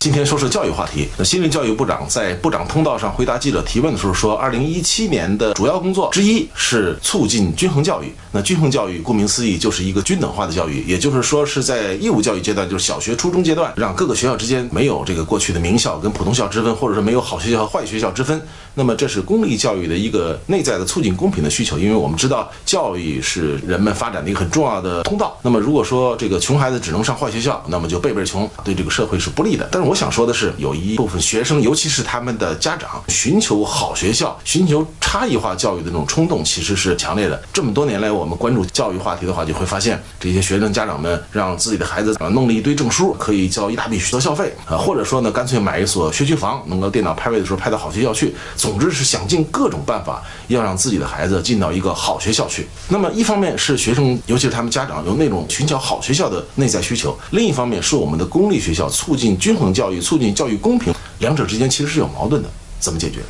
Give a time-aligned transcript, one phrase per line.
[0.00, 1.08] 今天说是教育话题。
[1.16, 8.12] 那新任教育部长在部长通道上回答记者提问的时候说，二零一七年的主要工作之一是促进均衡教育。
[8.30, 18.40] 那均衡教育顾名思义就是一个均等化的教育，也就是说是在义务教育阶段，就是小学、初中阶段，让各个学校之间没有这个过去的名校跟普通校之分，或者说没有好学校和坏学校之分。
[18.74, 25.36] 那么这是公立教育的一个内在的促进公平的需求，因为我们知道教育是人们发展的一个很重要的通道。
[25.42, 29.68] 那么如果说这个穷孩子只能上坏学校，那么就辈辈穷，对这个社会是不利的。
[29.72, 37.42] 但是我想说的是，有一部分学生，尤其是他们的家长，寻求好学校、寻求差异化教育的那种冲动，其实是强烈的。
[37.54, 48.34] 这么多年来，我们关注教育话题的话，就会发现这些学生家长们让自己的孩子啊弄了一堆证书，可以交一大笔学校费啊，或者说呢，干脆买一所学区房，能够电脑派位的时候派到好学校去。
[48.56, 52.68] 总之是想尽各种办法，要让自己的孩子进到一个好学校去。
[52.90, 62.50] 那么一方面是学生，尤其是他们家长有那种寻找好学校的内在需求；另一方面是我们的公立学校促进均衡教育、促进教育公平，两者之间其实是有矛盾的。
[62.80, 63.20] 怎么解决？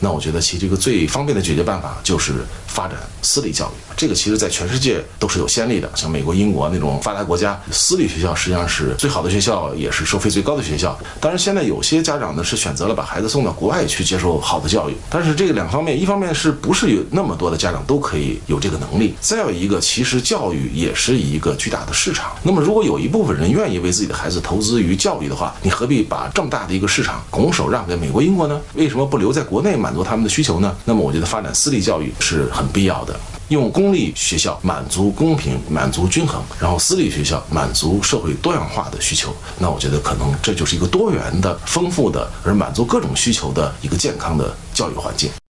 [0.00, 2.32] 那我觉得其实这个最方便的解决办法就是
[2.66, 3.82] 发展私立教育。
[3.96, 10.98] 这个其实在全世界都是有先例的，像美国、英国那种发达国家，私立学校实际上是最好的学校，也是收费最高的学校。
[11.18, 19.14] 当然，现在有些家长呢是选择了把孩子送到国外去接受好的教育，但是这个两方面，一方面是不是有那么多的家长都可以有这个能力？
[19.18, 22.32] 再有一个，其实教育也是一个巨大的市场。
[22.42, 28.60] 那么，如果有一部分人愿意为自己的孩子投资于教育的话，你何必把这么大的一个市场拱手让给美国、英国呢？
[28.74, 30.74] 为什么不留在国内满足他们的需求呢？
[30.84, 33.14] 那么，我觉得发展私立教育是很必要的。
[33.50, 45.30] 用公立学校满足公平、满足均衡，然后私立学校满足社会多样化的需求，那我觉得可能这就是一个多元的、丰富的，而满足各种需求的一个健康的教育环境。